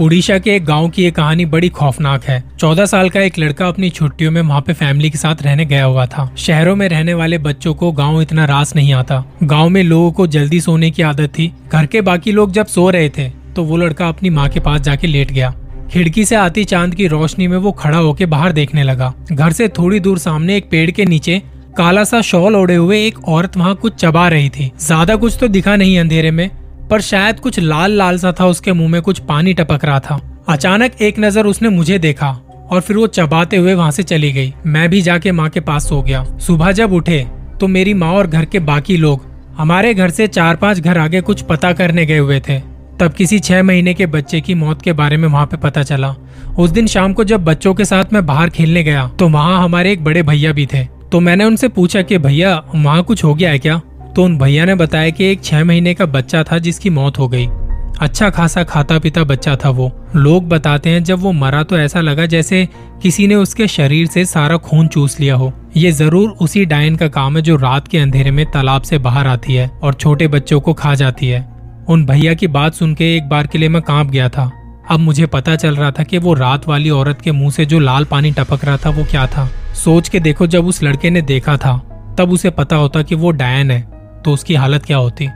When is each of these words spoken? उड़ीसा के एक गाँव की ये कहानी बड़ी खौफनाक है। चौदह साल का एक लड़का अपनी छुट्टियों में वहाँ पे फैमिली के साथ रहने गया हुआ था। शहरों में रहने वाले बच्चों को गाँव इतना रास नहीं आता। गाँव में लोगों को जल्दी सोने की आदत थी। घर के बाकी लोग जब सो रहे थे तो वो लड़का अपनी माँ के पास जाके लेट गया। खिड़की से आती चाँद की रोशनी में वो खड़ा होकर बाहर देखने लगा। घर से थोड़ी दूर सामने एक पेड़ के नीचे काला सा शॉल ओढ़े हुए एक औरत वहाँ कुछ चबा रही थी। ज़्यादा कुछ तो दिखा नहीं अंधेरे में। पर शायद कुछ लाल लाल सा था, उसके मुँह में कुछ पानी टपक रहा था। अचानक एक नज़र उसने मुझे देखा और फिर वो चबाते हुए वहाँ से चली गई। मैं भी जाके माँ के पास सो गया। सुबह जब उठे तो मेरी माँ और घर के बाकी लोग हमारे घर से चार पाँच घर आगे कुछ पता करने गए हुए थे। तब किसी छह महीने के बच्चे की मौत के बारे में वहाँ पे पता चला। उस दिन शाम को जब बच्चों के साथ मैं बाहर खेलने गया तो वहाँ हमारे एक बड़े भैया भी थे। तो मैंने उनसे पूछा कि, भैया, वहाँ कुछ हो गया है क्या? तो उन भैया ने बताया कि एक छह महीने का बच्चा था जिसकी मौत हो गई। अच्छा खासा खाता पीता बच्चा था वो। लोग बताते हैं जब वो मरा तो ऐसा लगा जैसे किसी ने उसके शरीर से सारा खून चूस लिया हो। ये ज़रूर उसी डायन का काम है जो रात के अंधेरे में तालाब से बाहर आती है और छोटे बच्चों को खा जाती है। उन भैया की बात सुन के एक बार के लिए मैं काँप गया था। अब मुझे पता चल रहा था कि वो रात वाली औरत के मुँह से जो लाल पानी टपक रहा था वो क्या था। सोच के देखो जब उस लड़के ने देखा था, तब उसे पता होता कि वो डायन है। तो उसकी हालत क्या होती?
उड़ीसा 0.00 0.38
के 0.38 0.54
एक 0.56 0.64
गाँव 0.64 0.88
की 0.88 1.02
ये 1.02 1.10
कहानी 1.10 1.44
बड़ी 1.46 1.68
खौफनाक 1.68 2.24
है। 2.24 2.42
चौदह 2.58 2.86
साल 2.86 3.08
का 3.10 3.20
एक 3.20 3.38
लड़का 3.38 3.66
अपनी 3.68 3.90
छुट्टियों 3.90 4.30
में 4.30 4.40
वहाँ 4.42 4.60
पे 4.60 4.72
फैमिली 4.72 5.10
के 5.10 5.18
साथ 5.18 5.42
रहने 5.42 5.64
गया 5.64 5.84
हुआ 5.84 6.06
था। 6.06 6.28
शहरों 6.36 6.74
में 6.76 6.88
रहने 6.88 7.14
वाले 7.14 7.38
बच्चों 7.38 7.74
को 7.74 7.90
गाँव 7.92 8.20
इतना 8.22 8.44
रास 8.44 8.74
नहीं 8.76 8.92
आता। 8.92 9.22
गाँव 9.42 9.68
में 9.68 9.82
लोगों 9.82 10.10
को 10.12 10.26
जल्दी 10.26 10.60
सोने 10.60 10.90
की 10.90 11.02
आदत 11.02 11.32
थी। 11.38 11.52
घर 11.68 11.86
के 11.86 12.00
बाकी 12.00 12.32
लोग 12.32 12.52
जब 12.52 12.66
सो 12.66 12.88
रहे 12.90 13.08
थे 13.08 13.28
तो 13.54 13.64
वो 13.64 13.76
लड़का 13.76 14.08
अपनी 14.08 14.30
माँ 14.30 14.48
के 14.48 14.60
पास 14.60 14.80
जाके 14.80 15.06
लेट 15.06 15.32
गया। 15.32 15.54
खिड़की 15.92 16.24
से 16.24 16.36
आती 16.36 16.64
चाँद 16.64 16.94
की 16.94 17.06
रोशनी 17.06 17.46
में 17.48 17.56
वो 17.58 17.72
खड़ा 17.72 17.98
होकर 17.98 18.26
बाहर 18.26 18.52
देखने 18.52 18.82
लगा। 18.82 19.12
घर 19.32 19.52
से 19.52 19.68
थोड़ी 19.68 20.00
दूर 20.00 20.18
सामने 20.18 20.56
एक 20.56 20.70
पेड़ 20.70 20.90
के 20.90 21.04
नीचे 21.04 21.42
काला 21.76 22.04
सा 22.04 22.20
शॉल 22.22 22.56
ओढ़े 22.56 22.74
हुए 22.74 23.04
एक 23.06 23.18
औरत 23.28 23.56
वहाँ 23.56 23.74
कुछ 23.74 23.94
चबा 23.94 24.26
रही 24.28 24.48
थी। 24.48 24.70
ज़्यादा 24.80 25.16
कुछ 25.16 25.36
तो 25.40 25.48
दिखा 25.48 25.76
नहीं 25.76 25.98
अंधेरे 25.98 26.30
में। 26.30 26.48
पर 26.92 27.00
शायद 27.00 27.38
कुछ 27.40 27.58
लाल 27.58 27.92
लाल 27.92 28.18
सा 28.18 28.32
था, 28.32 28.46
उसके 28.46 28.72
मुँह 28.72 28.88
में 28.88 29.00
कुछ 29.02 29.18
पानी 29.18 29.52
टपक 29.54 29.84
रहा 29.84 30.00
था। 30.00 30.20
अचानक 30.48 31.00
एक 31.02 31.18
नज़र 31.18 31.46
उसने 31.46 31.68
मुझे 31.68 31.98
देखा 31.98 32.28
और 32.70 32.80
फिर 32.80 32.96
वो 32.96 33.06
चबाते 33.08 33.56
हुए 33.56 33.74
वहाँ 33.74 33.90
से 33.90 34.02
चली 34.02 34.32
गई। 34.32 34.52
मैं 34.66 34.88
भी 34.90 35.00
जाके 35.02 35.32
माँ 35.32 35.48
के 35.50 35.60
पास 35.60 35.88
सो 35.88 36.00
गया। 36.02 36.24
सुबह 36.38 36.72
जब 36.72 36.92
उठे 36.92 37.20
तो 37.60 37.66
मेरी 37.68 37.94
माँ 37.94 38.12
और 38.12 38.26
घर 38.26 38.44
के 38.44 38.58
बाकी 38.60 38.96
लोग 38.96 39.24
हमारे 39.58 39.94
घर 39.94 40.10
से 40.10 40.26
चार 40.26 40.56
पाँच 40.56 40.80
घर 40.80 40.98
आगे 40.98 41.20
कुछ 41.20 41.42
पता 41.42 41.72
करने 41.72 42.06
गए 42.06 42.18
हुए 42.18 42.40
थे। 42.40 42.58
तब 43.00 43.14
किसी 43.18 43.38
छह 43.38 43.62
महीने 43.62 43.94
के 43.94 44.06
बच्चे 44.08 44.40
की 44.40 44.54
मौत 44.54 44.82
के 44.82 44.92
बारे 44.92 45.16
में 45.16 45.28
वहाँ 45.28 45.46
पे 45.46 45.56
पता 45.56 45.82
चला। 45.82 46.14
उस 46.58 46.70
दिन 46.70 46.86
शाम 46.86 47.12
को 47.12 47.24
जब 47.24 47.44
बच्चों 47.44 47.74
के 47.74 47.84
साथ 47.84 48.12
मैं 48.12 48.24
बाहर 48.26 48.50
खेलने 48.50 48.82
गया 48.82 49.08
तो 49.18 49.28
वहाँ 49.28 49.62
हमारे 49.64 49.92
एक 49.92 50.04
बड़े 50.04 50.22
भैया 50.22 50.52
भी 50.52 50.66
थे। 50.66 50.84
तो 51.12 51.20
मैंने 51.20 51.44
उनसे 51.44 51.68
पूछा 51.68 52.02
कि, 52.02 52.18
भैया, 52.18 52.62
वहाँ 52.74 53.02
कुछ 53.02 53.24
हो 53.24 53.34
गया 53.34 53.50
है 53.50 53.58
क्या? 53.58 53.80
तो 54.16 54.24
उन 54.24 54.36
भैया 54.38 54.64
ने 54.64 54.74
बताया 54.74 55.10
कि 55.10 55.24
एक 55.24 55.44
छह 55.44 55.64
महीने 55.64 55.94
का 55.94 56.06
बच्चा 56.06 56.42
था 56.42 56.58
जिसकी 56.58 56.90
मौत 56.90 57.18
हो 57.18 57.28
गई। 57.28 57.46
अच्छा 58.00 58.28
खासा 58.30 58.62
खाता 58.64 58.98
पीता 58.98 59.22
बच्चा 59.24 59.54
था 59.56 59.70
वो। 59.70 59.90
लोग 60.16 60.48
बताते 60.48 60.90
हैं 60.90 61.02
जब 61.04 61.18
वो 61.18 61.32
मरा 61.32 61.62
तो 61.62 61.78
ऐसा 61.78 62.00
लगा 62.00 62.26
जैसे 62.26 62.68
किसी 63.02 63.26
ने 63.26 63.34
उसके 63.34 63.66
शरीर 63.68 64.06
से 64.06 64.24
सारा 64.24 64.56
खून 64.56 64.88
चूस 64.88 65.18
लिया 65.20 65.34
हो। 65.34 65.52
ये 65.76 65.92
ज़रूर 65.92 66.30
उसी 66.40 66.64
डायन 66.64 66.96
का 66.96 67.08
काम 67.08 67.36
है 67.36 67.42
जो 67.42 67.56
रात 67.56 67.88
के 67.88 67.98
अंधेरे 67.98 68.30
में 68.30 68.44
तालाब 68.46 68.82
से 68.82 68.98
बाहर 68.98 69.26
आती 69.26 69.54
है 69.54 69.68
और 69.82 69.94
छोटे 69.94 70.28
बच्चों 70.28 70.60
को 70.60 70.72
खा 70.72 70.94
जाती 70.94 71.28
है। 71.28 71.40
उन 71.88 72.04
भैया 72.06 72.34
की 72.34 72.46
बात 72.46 72.74
सुन 72.74 72.94
के 72.94 73.14
एक 73.16 73.28
बार 73.28 73.46
के 73.46 73.58
लिए 73.58 73.68
मैं 73.68 73.82
काँप 73.82 74.10
गया 74.10 74.28
था। 74.28 74.50
अब 74.90 75.00
मुझे 75.00 75.26
पता 75.26 75.56
चल 75.56 75.76
रहा 75.76 75.90
था 75.90 76.02
कि 76.02 76.18
वो 76.18 76.34
रात 76.34 76.68
वाली 76.68 76.90
औरत 76.90 77.20
के 77.20 77.32
मुँह 77.32 77.50
से 77.50 77.64
जो 77.66 77.78
लाल 77.78 78.04
पानी 78.04 78.30
टपक 78.30 78.64
रहा 78.64 78.76
था 78.76 78.90
वो 78.90 79.04
क्या 79.04 79.26
था। 79.26 79.48
सोच 79.74 80.08
के 80.08 80.20
देखो 80.20 80.46
जब 80.46 80.66
उस 80.66 80.82
लड़के 80.82 81.10
ने 81.10 81.22
देखा 81.22 81.56
था, 81.56 81.76
तब 82.18 82.32
उसे 82.32 82.50
पता 82.50 82.76
होता 82.76 83.02
कि 83.02 83.14
वो 83.14 83.30
डायन 83.30 83.70
है। 83.70 83.80
तो 84.24 84.32
उसकी 84.32 84.54
हालत 84.54 84.84
क्या 84.86 84.96
होती? 84.96 85.28